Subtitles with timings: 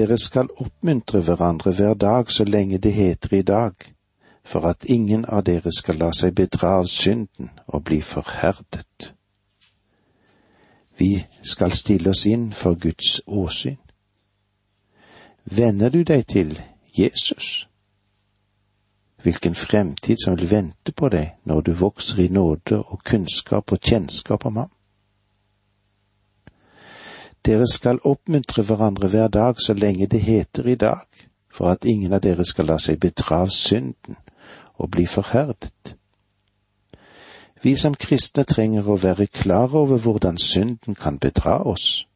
[0.00, 3.74] Dere skal oppmuntre hverandre hver dag så lenge det heter i dag,
[4.44, 9.10] for at ingen av dere skal la seg bedra av synden og bli forherdet.
[10.96, 13.76] Vi skal stille oss inn for Guds åsyn.
[15.44, 16.56] Venner du deg til
[16.96, 17.68] Jesus?
[19.20, 23.84] Hvilken fremtid som vil vente på deg når du vokser i nåde og kunnskap og
[23.84, 24.72] kjennskap om ham?
[27.46, 31.06] Dere skal oppmuntre hverandre hver dag så lenge det heter i dag,
[31.52, 34.18] for at ingen av dere skal la seg bedra av synden
[34.76, 35.96] og bli forherdet.
[37.62, 42.06] Vi som kristne trenger å være klar over hvordan synden kan bedra oss.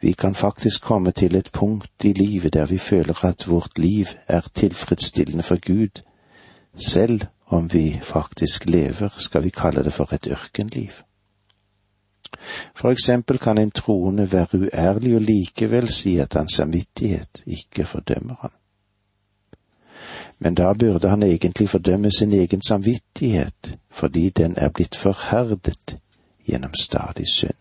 [0.00, 4.12] Vi kan faktisk komme til et punkt i livet der vi føler at vårt liv
[4.28, 6.02] er tilfredsstillende for Gud,
[6.76, 11.05] selv om vi faktisk lever, skal vi kalle det for et ørkenliv.
[12.74, 18.34] For eksempel kan en troende være uærlig og likevel si at hans samvittighet ikke fordømmer
[18.40, 18.50] ham.
[20.38, 25.98] Men da burde han egentlig fordømme sin egen samvittighet, fordi den er blitt forherdet
[26.46, 27.60] gjennom stadig synd.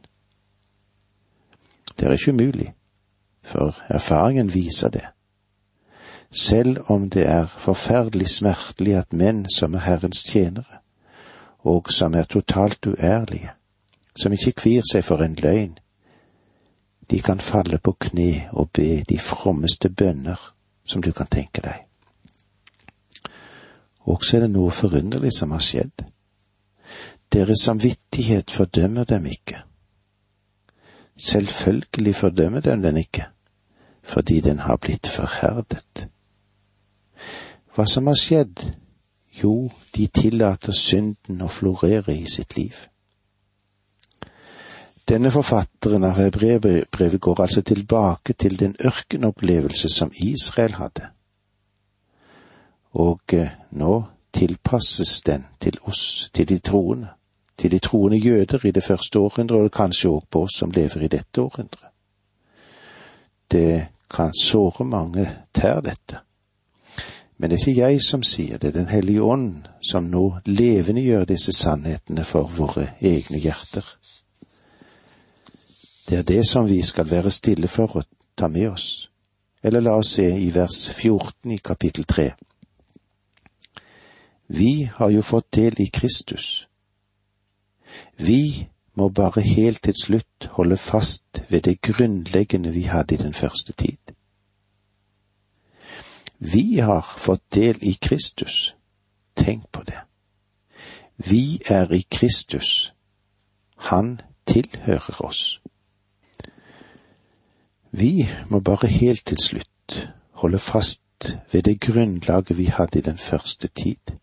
[2.00, 2.73] Det er ikke umulig,
[3.44, 5.05] for erfaringen viser det.
[6.31, 10.81] Selv om det er forferdelig smertelig at menn som er Herrens tjenere,
[11.59, 13.52] og som er totalt uærlige,
[14.16, 15.75] som ikke kvir seg for en løgn,
[17.11, 20.39] de kan falle på kne og be de frommeste bønner
[20.85, 21.83] som du kan tenke deg.
[24.05, 26.05] Også er det noe forunderlig som har skjedd.
[27.33, 29.61] Deres samvittighet fordømmer dem ikke.
[31.17, 33.25] Selvfølgelig fordømmer dem den ikke,
[34.03, 36.07] fordi den har blitt forherdet.
[37.75, 38.72] Hva som har skjedd?
[39.44, 42.75] Jo, de tillater synden å florere i sitt liv.
[45.09, 51.12] Denne forfatteren av hebreerbrevet går altså tilbake til den ørkenopplevelse som Israel hadde.
[52.94, 54.03] Og eh, nå
[54.34, 57.13] tilpasses den til oss, til de troende
[57.57, 61.06] til de troende jøder i det første århundret, og kanskje òg på oss som lever
[61.06, 61.91] i dette århundret.
[63.52, 66.19] Det kan såre mange tær, dette.
[67.38, 71.52] Men det er ikke jeg som sier det, Den hellige ånd som nå levendegjør disse
[71.52, 73.85] sannhetene for våre egne hjerter.
[76.09, 78.03] Det er det som vi skal være stille for å
[78.38, 79.09] ta med oss.
[79.63, 82.31] Eller la oss se i vers 14 i kapittel 3.
[84.47, 86.67] Vi har jo fått del i Kristus
[88.17, 93.33] vi må bare helt til slutt holde fast ved det grunnleggende vi hadde i den
[93.33, 93.97] første tid.
[96.39, 98.75] Vi har fått del i Kristus.
[99.35, 99.99] Tenk på det.
[101.17, 102.93] Vi er i Kristus.
[103.75, 105.61] Han tilhører oss.
[107.97, 110.09] Vi må bare helt til slutt
[110.41, 114.17] holde fast ved det grunnlaget vi hadde i den første tid.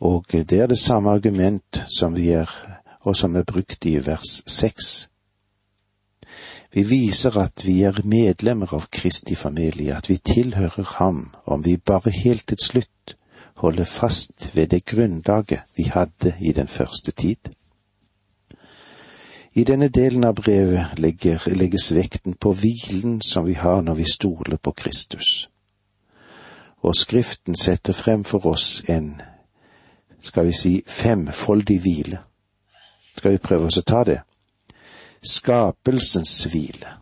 [0.00, 2.48] Og det er det samme argument som vi er,
[3.00, 5.08] og som er brukt i vers seks.
[6.72, 11.76] Vi viser at vi er medlemmer av Kristi familie, at vi tilhører ham, om vi
[11.76, 13.16] bare helt til slutt
[13.56, 17.52] holder fast ved det grunnlaget vi hadde i den første tid.
[19.56, 24.04] I denne delen av brevet legger, legges vekten på hvilen som vi har når vi
[24.04, 25.48] stoler på Kristus.
[26.84, 29.14] Og Skriften setter frem for oss en
[30.20, 32.18] skal vi si, femfoldig hvile.
[33.16, 34.18] Skal vi prøve oss å ta det?
[35.24, 36.92] Skapelsens hvile.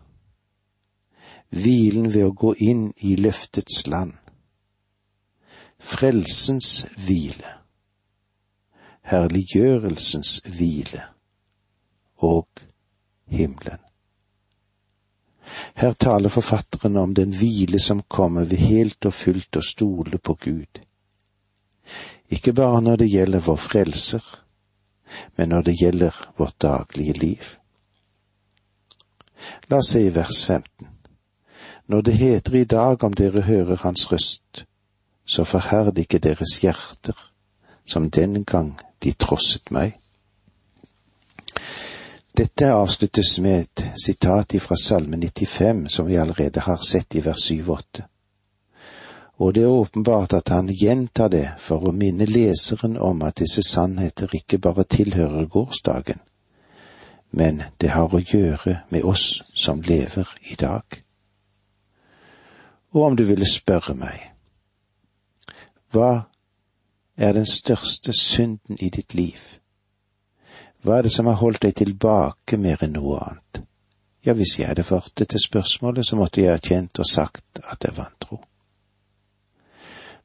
[1.50, 4.12] Hvilen ved å gå inn i løftets land.
[5.78, 7.56] Frelsens hvile.
[9.10, 11.13] Herliggjørelsens hvile.
[12.16, 12.48] Og
[13.26, 13.80] himmelen.
[15.74, 20.36] Her taler forfatteren om den hvile som kommer ved helt og fullt å stole på
[20.40, 20.84] Gud
[22.28, 24.24] ikke bare når det gjelder vår frelser,
[25.36, 27.44] men når det gjelder vårt daglige liv.
[29.68, 30.88] La oss se i vers 15.
[31.86, 34.64] Når det heter i dag om dere hører hans røst,
[35.26, 37.16] så forherd ikke deres hjerter,
[37.86, 38.72] som den gang
[39.02, 39.98] de trosset meg.
[42.34, 47.50] Dette avsluttes med et sitat fra Salme 95, som vi allerede har sett i vers
[47.50, 48.08] 7-8
[49.36, 53.62] og det er åpenbart at han gjentar det for å minne leseren om at disse
[53.66, 56.20] sannheter ikke bare tilhører gårsdagen,
[57.30, 61.02] men det har å gjøre med oss som lever i dag.
[62.94, 64.30] Og om du ville spørre meg,
[65.90, 66.30] hva
[67.16, 69.38] er den største synden i ditt liv?
[70.84, 73.62] Hva er det som har holdt deg tilbake mer enn noe annet?
[74.24, 77.96] Ja, hvis jeg hadde fått det spørsmålet, så måtte jeg erkjent og sagt at jeg
[77.96, 78.42] vantro.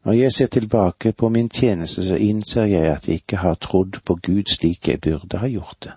[0.04, 4.02] Når jeg ser tilbake på min tjeneste, så innser jeg at jeg ikke har trodd
[4.06, 5.96] på Gud slik jeg burde ha gjort det.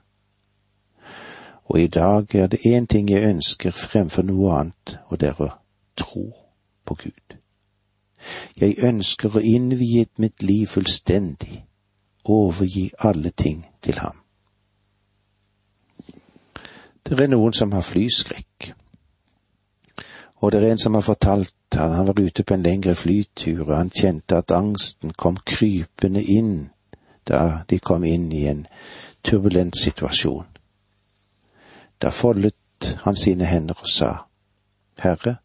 [1.65, 5.43] Og i dag er det én ting jeg ønsker fremfor noe annet, og det er
[5.43, 5.53] å
[5.97, 6.27] tro
[6.85, 7.39] på Gud.
[8.57, 11.65] Jeg ønsker å innvie mitt liv fullstendig,
[12.25, 14.22] overgi alle ting til ham.
[17.05, 18.73] Det er noen som har flyskrekk,
[20.43, 23.65] og det er en som har fortalt at han var ute på en lengre flytur,
[23.69, 26.71] og han kjente at angsten kom krypende inn
[27.29, 28.67] da de kom inn i en
[29.23, 30.47] turbulent situasjon.
[32.03, 34.11] Da foldet han sine hender og sa,
[34.99, 35.37] Herre,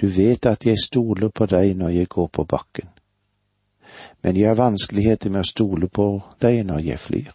[0.00, 2.88] du vet at jeg stoler på deg når jeg går på bakken,
[4.22, 6.08] men jeg har vanskeligheter med å stole på
[6.40, 7.34] deg når jeg flyr.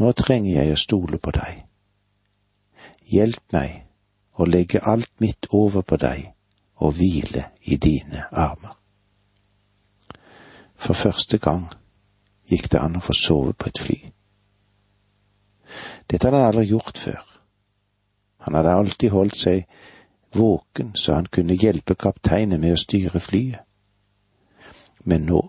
[0.00, 1.67] Nå trenger jeg å stole på deg.
[3.08, 3.84] Hjelp meg
[4.36, 6.28] å legge alt mitt over på deg
[6.78, 8.76] og hvile i dine armer.
[10.78, 11.66] For første gang
[12.48, 13.98] gikk det an å få sove på et fly.
[16.08, 17.24] Dette hadde han aldri gjort før.
[18.46, 19.64] Han hadde alltid holdt seg
[20.36, 23.64] våken så han kunne hjelpe kapteinen med å styre flyet.
[25.08, 25.42] Men nå,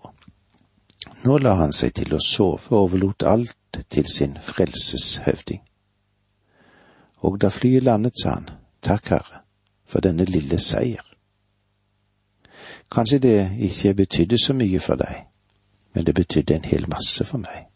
[1.24, 5.60] nå la han seg til å sove og overlot alt til sin frelseshøvding.
[7.20, 8.48] Og da flyet landet, sa han,
[8.82, 9.42] takk, Herre,
[9.84, 11.04] for denne lille seier.
[12.90, 15.26] Kanskje det ikke betydde så mye for deg,
[15.94, 17.66] men det betydde en hel masse for meg.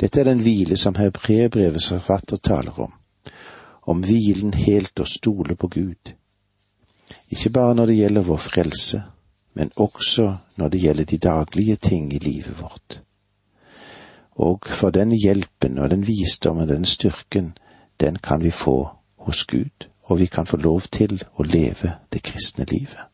[0.00, 2.92] Dette er den hvile som hebreerbrevets forfatter taler om,
[3.86, 6.12] om hvilen helt å stole på Gud.
[7.30, 9.02] Ikke bare når det gjelder vår frelse,
[9.54, 13.02] men også når det gjelder de daglige ting i livet vårt.
[14.36, 17.52] Og for den hjelpen og den visdommen og den styrken,
[18.00, 22.22] den kan vi få hos Gud, og vi kan få lov til å leve det
[22.22, 23.12] kristne livet.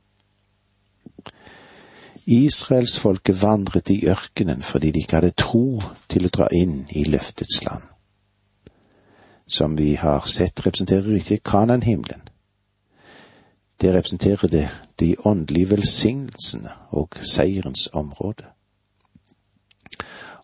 [2.28, 7.62] Israelsfolket vandret i ørkenen fordi de ikke hadde tro til å dra inn i løftets
[7.64, 7.82] land.
[9.48, 12.28] Som vi har sett, representerer ikke Kanan-himmelen.
[13.80, 14.68] Det representerer det
[15.00, 18.44] de åndelige velsignelsene og seierens område.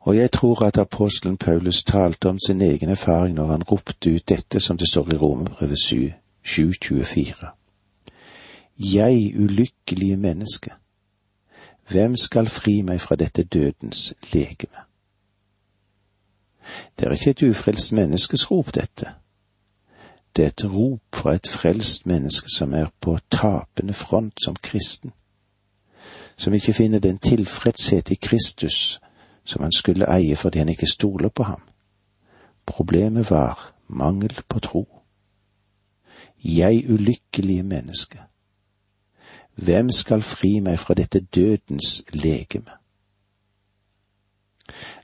[0.04, 4.28] Og jeg tror at apostelen Paulus talte om sin egen erfaring når han ropte ut
[4.28, 5.78] dette som det står i Romerbrevet
[6.46, 7.46] 7.24.
[8.78, 10.70] Jeg ulykkelige menneske
[11.88, 14.84] hvem skal fri meg fra dette dødens legeme?
[16.98, 19.10] Det er ikke et ufrelst menneskes rop, dette.
[20.36, 25.12] Det er et rop fra et frelst menneske som er på tapende front som kristen,
[26.36, 29.00] som ikke finner den tilfredshet i Kristus
[29.44, 31.60] som han skulle eie fordi han ikke stoler på ham.
[32.66, 34.88] Problemet var mangel på tro.
[36.44, 38.20] Jeg ulykkelige menneske.
[39.54, 42.70] Hvem skal fri meg fra dette dødens legeme?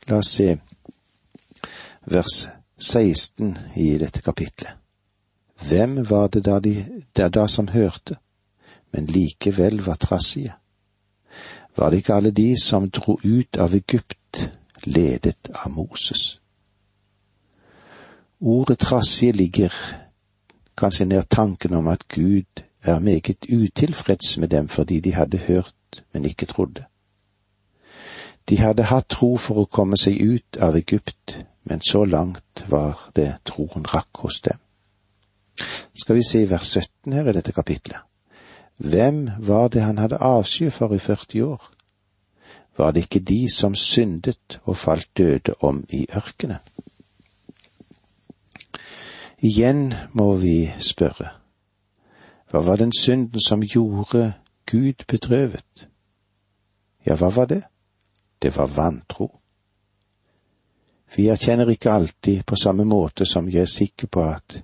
[0.09, 0.57] La oss se
[2.07, 2.49] vers
[2.79, 4.77] 16 i dette kapitlet.
[5.69, 8.17] Hvem var det da, de, da, da som hørte,
[8.93, 10.55] men likevel var trassige?
[11.77, 14.17] Var det ikke alle de som dro ut av Egypt,
[14.87, 16.41] ledet av Moses?
[18.41, 19.75] Ordet trassige ligger
[20.77, 26.05] kanskje nær tanken om at Gud er meget utilfreds med dem fordi de hadde hørt,
[26.13, 26.85] men ikke trodde.
[28.49, 33.11] De hadde hatt tro for å komme seg ut av Egypt, men så langt var
[33.17, 34.59] det troen rakk hos dem.
[35.95, 38.01] Skal vi se vers 17 her i dette kapitlet.
[38.81, 41.71] Hvem var det han hadde avsky for i 40 år?
[42.81, 46.63] Var det ikke de som syndet og falt døde om i ørkenen?
[49.43, 51.29] Igjen må vi spørre,
[52.51, 54.33] hva var den synden som gjorde
[54.71, 55.89] Gud bedrøvet?
[57.07, 57.61] Ja, hva var det?
[58.43, 59.29] Det var vantro.
[61.17, 64.63] Vi erkjenner ikke alltid på samme måte som jeg er sikker på at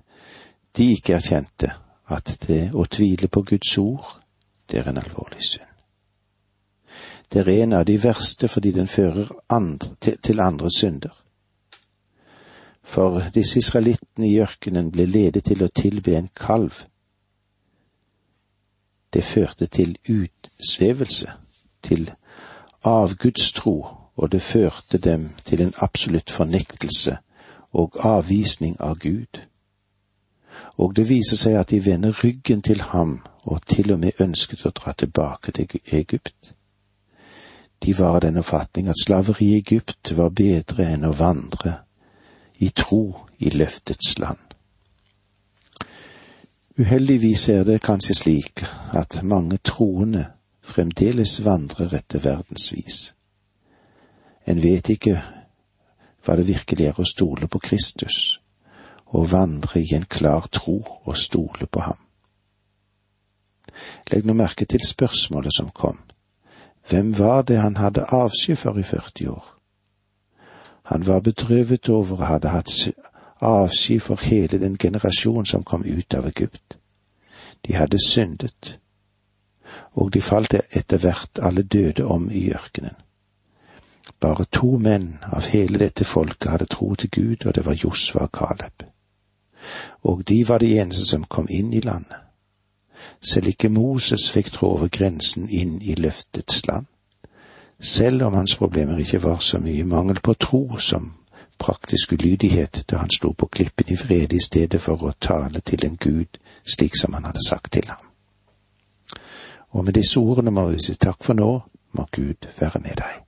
[0.77, 1.69] de ikke erkjente
[2.09, 4.21] at det å tvile på Guds ord,
[4.65, 5.66] det er en alvorlig synd.
[7.33, 11.23] Det er en av de verste fordi den fører andre, til, andre synder.
[12.83, 16.85] For disse israelittene i ørkenen ble ledet til å tilbe en kalv
[19.13, 21.31] det førte til utsvevelse,
[21.83, 22.11] til
[22.83, 27.17] avgudstro, og det førte dem til en absolutt fornektelse
[27.71, 29.41] og avvisning av Gud.
[30.77, 34.65] Og det viser seg at de vender ryggen til ham og til og med ønsket
[34.65, 36.53] å dra tilbake til Egypt.
[37.79, 41.77] De var av den oppfatning at slaveri i Egypt var bedre enn å vandre
[42.57, 44.41] i tro i løftets land.
[46.77, 50.27] Uheldigvis er det kanskje slik at mange troende
[50.61, 53.13] fremdeles vandrer etter verdensvis.
[54.45, 55.15] En vet ikke
[56.25, 58.39] hva det virkelig er å stole på Kristus,
[59.15, 62.01] og vandre i en klar tro og stole på ham.
[64.11, 65.97] Legg nå merke til spørsmålet som kom.
[66.89, 69.45] Hvem var det han hadde avsky for i 40 år?
[70.83, 72.71] Han var bedrøvet over å hadde hatt
[73.43, 76.77] avsky for hele den generasjon som kom ut av Egypt.
[77.67, 78.79] De hadde syndet,
[79.93, 82.95] og de falt etter hvert alle døde om i ørkenen.
[84.19, 88.29] Bare to menn av hele dette folket hadde tro til Gud, og det var Josva
[88.29, 88.87] og Caleb.
[90.03, 92.26] Og de var de eneste som kom inn i landet.
[93.21, 96.85] Selv ikke Moses fikk trå over grensen inn i løftets land,
[97.79, 101.13] selv om hans problemer ikke var så mye mangel på tro som
[101.57, 105.85] praktisk ulydighet da han sto på klippen i fred i stedet for å tale til
[105.85, 108.03] en gud slik som han hadde sagt til ham.
[109.71, 111.51] Og med disse ordene må vi si takk for nå,
[111.97, 113.23] må Gud være med deg.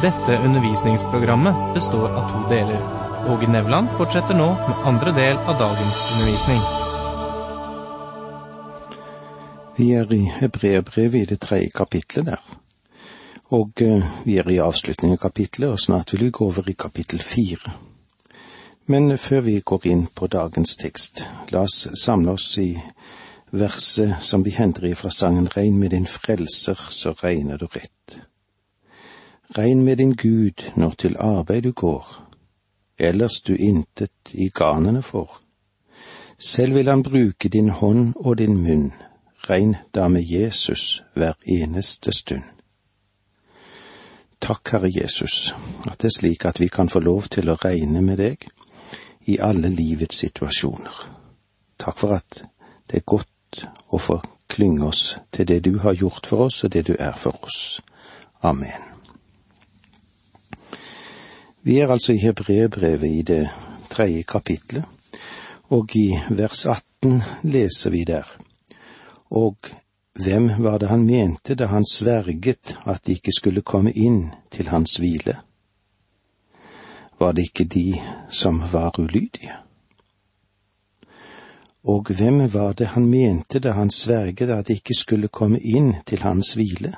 [0.00, 2.84] Dette undervisningsprogrammet består av to deler.
[3.30, 6.62] Åge Nevland fortsetter nå med andre del av dagens undervisning.
[9.80, 12.40] Vi er i Hebreerbrevet i det tredje kapitlet der.
[13.48, 16.74] Og eh, vi er i avslutningen av kapitlet, og snart vil vi gå over i
[16.76, 17.72] kapittel fire.
[18.92, 22.74] Men før vi går inn på dagens tekst, la oss samle oss i
[23.56, 28.20] verset som vi henter fra sangen Regn med din frelser, så regner du rett.
[29.56, 32.06] Regn med din Gud når til arbeid du går,
[32.98, 35.40] ellers du intet i garnene får.
[36.38, 38.92] Selv vil han bruke din hånd og din munn,
[39.48, 42.44] regn da med Jesus hver eneste stund.
[44.40, 45.54] Takk, Herre Jesus,
[45.86, 48.46] at det er slik at vi kan få lov til å regne med deg
[49.28, 51.02] i alle livets situasjoner.
[51.80, 52.42] Takk for at
[52.88, 54.20] det er godt å få
[54.50, 57.80] klynge oss til det du har gjort for oss og det du er for oss.
[58.42, 58.88] Amen.
[61.62, 63.42] Vi er altså i Hebreerbrevet i det
[63.92, 64.84] tredje kapitlet,
[65.68, 68.24] og i vers 18 leser vi der.
[69.30, 69.56] Og
[70.12, 74.68] hvem var det han mente da han sverget at de ikke skulle komme inn til
[74.68, 75.38] hans hvile?
[77.20, 79.54] Var det ikke de som var ulydige?
[81.84, 85.94] Og hvem var det han mente da han sverget at de ikke skulle komme inn
[86.06, 86.94] til hans hvile?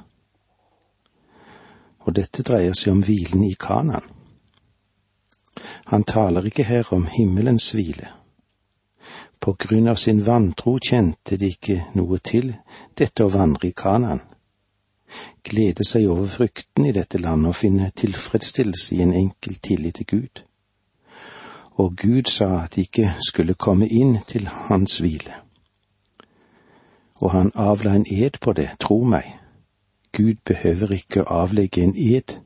[2.00, 4.08] Og dette dreier seg om hvilen i Kanan.
[5.86, 8.08] Han taler ikke her om himmelens hvile.
[9.42, 12.52] På grunn av sin vantro kjente de ikke noe til
[12.98, 14.20] dette å vandre i Kanan.
[15.44, 20.08] Glede seg over frykten i dette landet og finne tilfredsstillelse i en enkel tillit til
[20.14, 20.44] Gud.
[21.82, 25.34] Og Gud sa at de ikke skulle komme inn til hans hvile.
[27.18, 29.26] Og han avla en ed på det, tro meg.
[30.12, 32.38] Gud behøver ikke å avlegge en ed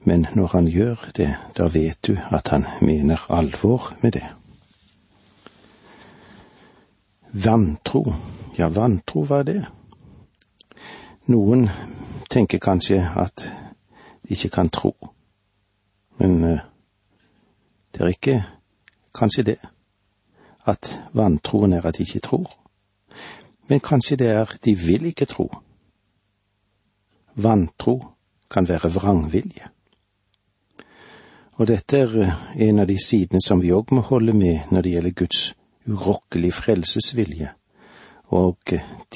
[0.00, 4.24] men når han gjør det, da vet du at han mener alvor med det.
[7.32, 8.04] Vantro,
[8.58, 9.58] ja, vantro, hva er det?
[11.28, 11.66] Noen
[12.32, 13.44] tenker kanskje at
[14.24, 14.94] de ikke kan tro,
[16.20, 16.62] men uh,
[17.92, 18.38] det er ikke
[19.14, 19.58] kanskje det,
[20.64, 22.48] at vantroen er at de ikke tror,
[23.68, 25.50] men kanskje det er de vil ikke tro.
[27.36, 27.98] Vantro
[28.50, 29.68] kan være vrangvilje.
[31.58, 32.34] Og dette er eh,
[32.68, 35.40] en av de sidene som vi òg må holde med når det gjelder Guds
[35.88, 37.52] urokkelige frelsesvilje
[38.28, 38.58] og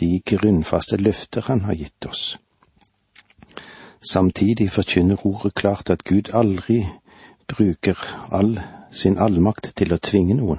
[0.01, 2.39] de grunnfaste løfter han har gitt oss.
[4.11, 6.87] Samtidig forkynner ordet klart at Gud aldri
[7.49, 7.99] bruker
[8.33, 8.61] all
[8.91, 10.59] sin allmakt til å tvinge noen.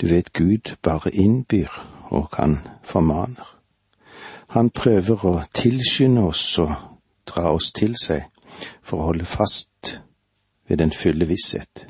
[0.00, 1.72] Du vet Gud bare innbyr
[2.14, 3.46] og han formaner.
[4.54, 6.72] Han prøver å tilskynde oss og
[7.26, 8.28] dra oss til seg
[8.82, 9.96] for å holde fast
[10.68, 11.86] ved den fulle visshet.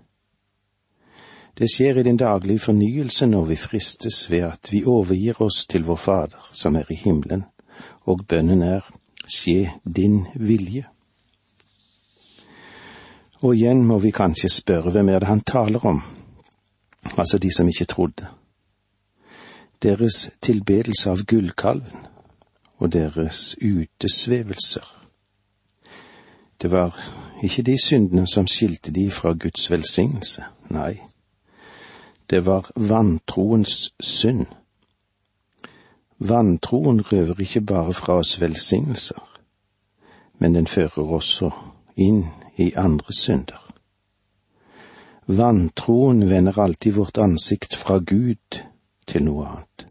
[1.59, 5.85] Det skjer i den daglige fornyelse når vi fristes ved at vi overgir oss til
[5.89, 7.45] vår Fader som er i himmelen,
[8.05, 8.85] og bønnen er
[9.25, 10.85] skje din vilje.
[13.41, 16.03] Og igjen må vi kanskje spørre hvem er det han taler om,
[17.17, 18.29] altså de som ikke trodde.
[19.83, 22.07] Deres tilbedelse av gullkalven
[22.79, 24.85] og deres utesvevelser.
[26.63, 26.97] Det var
[27.43, 30.97] ikke de syndene som skilte de fra Guds velsignelse, nei,
[32.31, 34.47] det var vantroens synd.
[36.19, 39.21] Vantroen røver ikke bare fra oss velsignelser,
[40.39, 41.51] men den fører også
[41.97, 42.25] inn
[42.57, 43.61] i andre synder.
[45.27, 48.63] Vantroen vender alltid vårt ansikt fra Gud
[49.07, 49.87] til noe annet.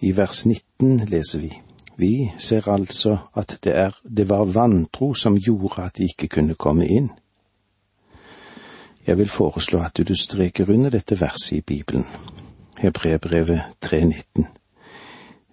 [0.00, 1.52] I vers 19 leser vi
[1.98, 6.54] Vi ser altså at det, er, det var vantro som gjorde at de ikke kunne
[6.54, 7.08] komme inn.
[9.06, 12.06] Jeg vil foreslå at du streker under dette verset i Bibelen,
[12.78, 14.44] Hebrebrevet 3.19.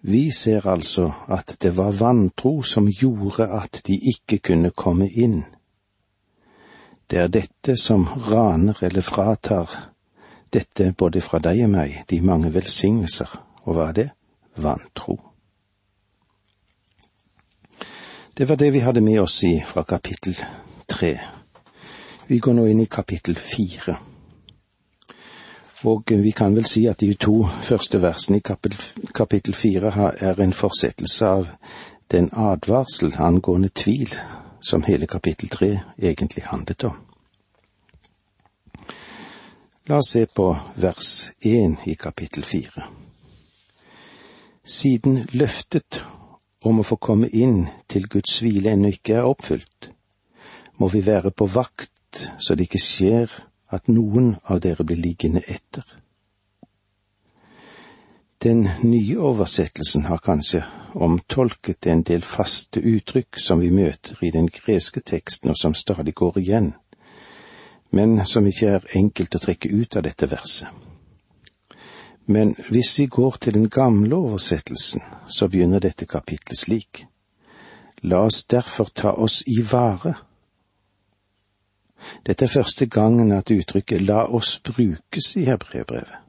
[0.02, 5.44] Vi ser altså at det var vantro som gjorde at de ikke kunne komme inn.
[7.12, 9.70] Det er dette som raner eller fratar
[10.54, 13.32] dette både fra deg og meg, de mange velsignelser.
[13.66, 14.10] Og hva er det?
[14.62, 15.18] Vantro.
[18.38, 20.38] Det var det vi hadde med oss i fra kapittel
[20.88, 21.18] tre.
[22.28, 24.00] Vi går nå inn i kapittel fire.
[25.86, 28.46] Og vi kan vel si at de to første versene i
[29.14, 31.52] kapittel fire er en fortsettelse av
[32.12, 34.10] den advarsel angående tvil
[34.62, 36.98] som hele kapittel tre egentlig handlet om.
[39.86, 40.50] La oss se på
[40.82, 42.90] vers én i kapittel fire.
[44.66, 46.02] Siden løftet
[46.66, 49.92] om å få komme inn til Guds hvile ennå ikke er oppfylt,
[50.82, 51.92] må vi være på vakt
[52.40, 53.32] så det ikke skjer
[53.76, 55.86] at noen av dere blir liggende etter.
[58.46, 60.62] Den nye oversettelsen har kanskje
[60.94, 66.14] omtolket en del faste uttrykk som vi møter i den greske teksten, og som stadig
[66.14, 66.74] går igjen,
[67.92, 70.70] men som ikke er enkelt å trekke ut av dette verset.
[72.28, 77.06] Men hvis vi går til den gamle oversettelsen, så begynner dette kapitlet slik.
[78.02, 80.16] La oss derfor ta oss i vare
[82.26, 86.22] dette er første gangen at uttrykket la oss brukes i hebreerbrevet.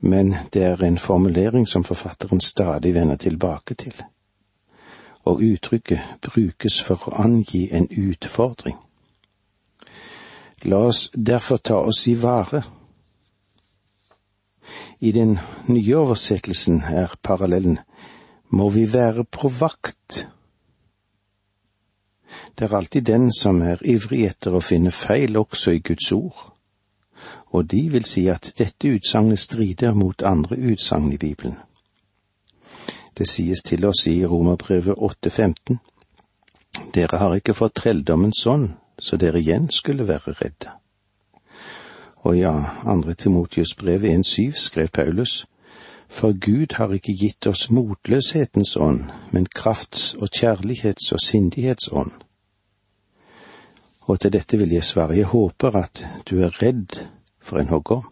[0.00, 3.94] Men det er en formulering som forfatteren stadig vender tilbake til,
[5.24, 8.76] og uttrykket brukes for å angi en utfordring.
[10.62, 12.62] La oss derfor ta oss i vare.
[15.00, 17.78] I den nye oversettelsen er parallellen
[18.48, 20.26] må vi være på vakt
[22.58, 26.38] det er alltid den som er ivrig etter å finne feil også i Guds ord,
[27.52, 31.58] og de vil si at dette utsagnet strider mot andre utsagn i Bibelen.
[33.18, 35.76] Det sies til oss i Romerbrevet 8,15.
[36.94, 40.72] Dere har ikke fått trelldommens ånd, så dere igjen skulle være redde.
[42.24, 42.52] Og ja,
[42.84, 45.46] andre Timotius brev 1,7 skrev Paulus,
[46.08, 52.25] for Gud har ikke gitt oss motløshetens ånd, men krafts- og kjærlighets- og sindighetsånd
[54.06, 57.00] og til dette vil jeg svare, jeg håper at du er redd
[57.42, 58.06] for en hoggorm.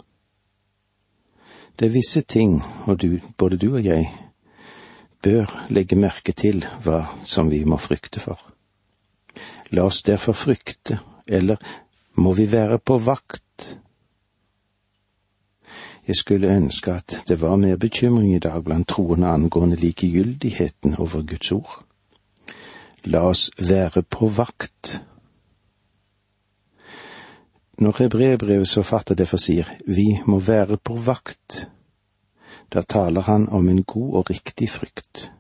[1.79, 4.11] Det er visse ting, og du, både du og jeg,
[5.23, 8.39] bør legge merke til hva som vi må frykte for.
[9.75, 11.59] La oss derfor frykte, eller
[12.15, 13.79] må vi være på vakt?
[16.07, 21.23] Jeg skulle ønske at det var mer bekymring i dag blant troende angående likegyldigheten over
[21.23, 21.81] Guds ord.
[23.05, 25.01] La oss være på vakt
[27.79, 31.67] når hebreerbrevets forfatter derfor sier vi må være på vakt,
[32.73, 35.31] da taler han om en god og riktig frykt.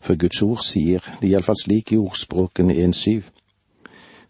[0.00, 3.22] For Guds ord sier det iallfall slik i ordspråkene 1.7.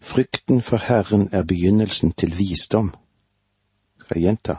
[0.01, 2.93] Frykten for Herren er begynnelsen til visdom.
[3.99, 4.55] Skal jeg gjenta?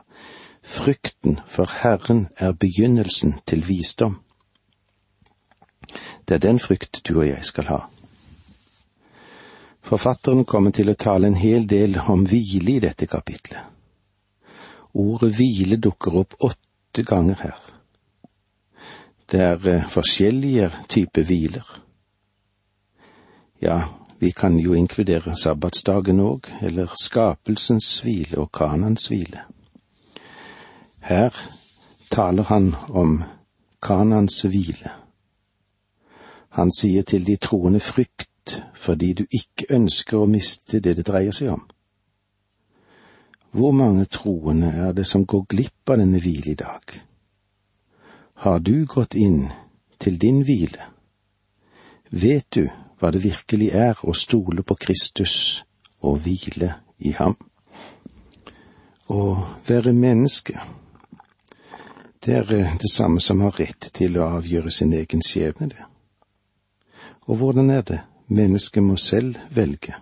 [0.62, 4.20] Frykten for Herren er begynnelsen til visdom.
[6.28, 7.78] Det er den frykt du og jeg skal ha.
[9.82, 13.62] Forfatteren kommer til å tale en hel del om hvile i dette kapitlet.
[14.92, 17.60] Ordet hvile dukker opp åtte ganger her.
[19.30, 21.66] Det er eh, forskjellige typer hviler.
[23.62, 23.82] Ja,
[24.18, 29.44] vi kan jo inkludere sabbatsdagen òg, eller skapelsens hvile og kanans hvile.
[31.06, 31.36] Her
[32.10, 33.22] taler han om
[33.82, 34.90] kanans hvile.
[36.58, 38.29] Han sier til de troende frykt
[38.74, 41.62] fordi du ikke ønsker å miste det det dreier seg om.
[43.50, 46.94] Hvor mange troende er det som går glipp av denne hvile i dag?
[48.46, 49.50] Har du gått inn
[49.98, 50.86] til din hvile?
[52.10, 52.68] Vet du
[53.00, 55.64] hva det virkelig er å stole på Kristus
[56.00, 57.36] og hvile i ham?
[59.10, 59.22] Å
[59.66, 60.54] være menneske,
[62.24, 65.86] det er eh, det samme som har rett til å avgjøre sin egen skjebne, det.
[67.26, 68.00] Og hvordan er det?
[68.30, 69.94] Mennesket må selv velge.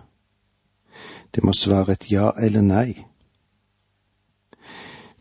[1.35, 3.05] Det må svare et ja eller nei.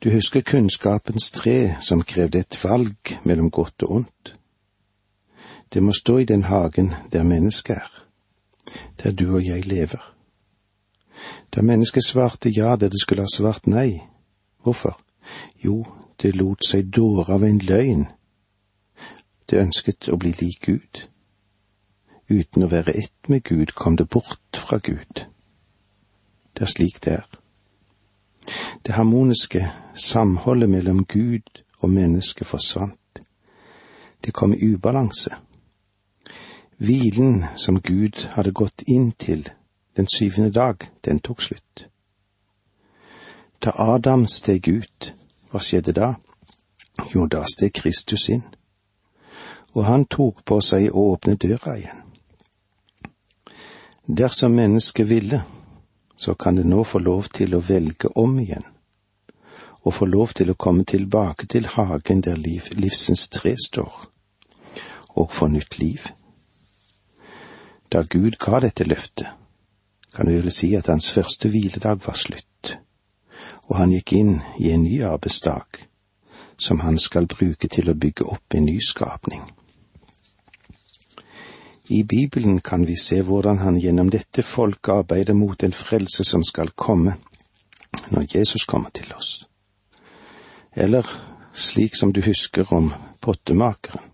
[0.05, 4.35] Du husker kunnskapens tre som krevde et valg mellom godt og ondt.
[5.73, 7.91] Det må stå i den hagen der mennesket er,
[9.03, 10.05] der du og jeg lever.
[11.55, 14.03] Da mennesket svarte ja der det skulle ha svart nei,
[14.63, 15.01] hvorfor?
[15.65, 15.85] Jo,
[16.23, 18.07] det lot seg dåre av en løgn.
[19.51, 21.09] Det ønsket å bli lik Gud.
[22.29, 25.25] Uten å være ett med Gud kom det bort fra Gud.
[26.53, 27.27] Det er slik det er.
[28.85, 29.63] Det harmoniske
[29.95, 33.21] samholdet mellom Gud og mennesket forsvant.
[34.25, 35.31] Det kom i ubalanse.
[36.77, 39.49] Hvilen som Gud hadde gått inn til
[39.97, 41.89] den syvende dag, den tok slutt.
[43.65, 45.15] Da Adam steg ut,
[45.51, 46.13] hva skjedde da?
[47.15, 48.45] Jo, da steg Kristus inn,
[49.75, 52.08] og han tok på seg å åpne døra igjen.
[54.11, 55.43] Dersom mennesket ville,
[56.17, 58.65] så kan det nå få lov til å velge om igjen,
[59.85, 63.93] og få lov til å komme tilbake til hagen der liv, livsens tre står,
[65.13, 66.07] og få nytt liv.
[67.93, 69.29] Da Gud ga dette løftet,
[70.17, 72.79] kan vi vel si at hans første hviledag var slutt,
[73.69, 75.85] og han gikk inn i en ny arbeidsdag,
[76.57, 79.45] som han skal bruke til å bygge opp en ny skapning.
[81.91, 86.45] I Bibelen kan vi se hvordan han gjennom dette folket arbeider mot en frelse som
[86.45, 87.15] skal komme
[88.11, 89.49] når Jesus kommer til oss.
[90.77, 91.07] Eller
[91.53, 94.05] slik som du husker om pottemakeren,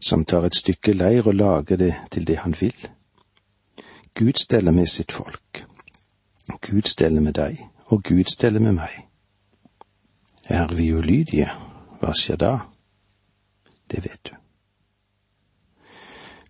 [0.00, 2.88] som tar et stykke leir og lager det til det han vil.
[4.14, 5.66] Gud steller med sitt folk.
[6.60, 9.04] Gud steller med deg, og Gud steller med meg.
[10.48, 11.50] Er vi ulydige,
[12.00, 12.52] hva skjer da?
[13.90, 14.23] Det vet.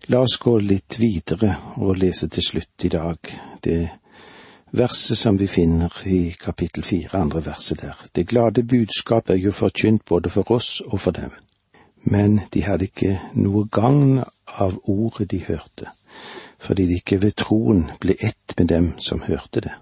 [0.07, 3.31] La oss gå litt videre og lese til slutt i dag
[3.65, 3.79] det
[4.75, 8.05] verset som vi finner i kapittel fire, andre verset der.
[8.15, 11.33] Det glade budskap er jo forkynt både for oss og for dem
[12.05, 14.19] men de hadde ikke noe gagn
[14.61, 15.89] av ordet de hørte,
[16.61, 19.73] fordi de ikke ved troen ble ett med dem som hørte det.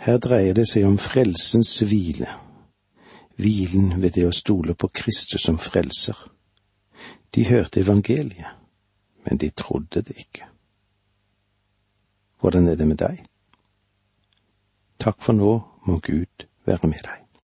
[0.00, 2.28] Her dreier det seg om frelsens hvile,
[3.36, 6.16] hvilen ved det å stole på Kristus som frelser.
[7.34, 8.56] De hørte evangeliet,
[9.24, 10.46] men de trodde det ikke.
[12.40, 13.20] Hvordan er det med deg?
[15.00, 15.52] Takk for nå
[15.86, 17.19] må Gud være med deg.